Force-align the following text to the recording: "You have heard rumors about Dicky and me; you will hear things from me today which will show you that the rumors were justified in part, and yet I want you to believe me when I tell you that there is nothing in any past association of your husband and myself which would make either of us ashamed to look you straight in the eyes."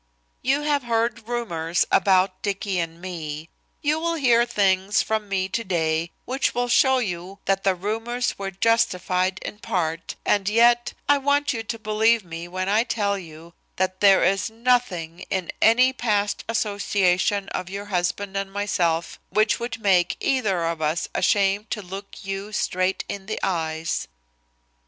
"You 0.41 0.63
have 0.63 0.81
heard 0.81 1.27
rumors 1.27 1.85
about 1.91 2.41
Dicky 2.41 2.79
and 2.79 2.99
me; 2.99 3.49
you 3.83 3.99
will 3.99 4.15
hear 4.15 4.47
things 4.47 5.03
from 5.03 5.29
me 5.29 5.47
today 5.47 6.09
which 6.25 6.55
will 6.55 6.67
show 6.69 6.97
you 6.97 7.37
that 7.45 7.63
the 7.63 7.75
rumors 7.75 8.35
were 8.35 8.49
justified 8.49 9.37
in 9.43 9.59
part, 9.59 10.15
and 10.25 10.49
yet 10.49 10.93
I 11.07 11.19
want 11.19 11.53
you 11.53 11.61
to 11.61 11.77
believe 11.77 12.25
me 12.25 12.47
when 12.47 12.67
I 12.67 12.83
tell 12.83 13.15
you 13.15 13.53
that 13.75 13.99
there 13.99 14.23
is 14.23 14.49
nothing 14.49 15.19
in 15.29 15.51
any 15.61 15.93
past 15.93 16.43
association 16.49 17.47
of 17.49 17.69
your 17.69 17.85
husband 17.85 18.35
and 18.35 18.51
myself 18.51 19.19
which 19.29 19.59
would 19.59 19.79
make 19.83 20.17
either 20.19 20.65
of 20.65 20.81
us 20.81 21.09
ashamed 21.13 21.69
to 21.69 21.81
look 21.83 22.25
you 22.25 22.51
straight 22.51 23.05
in 23.07 23.27
the 23.27 23.39
eyes." 23.43 24.07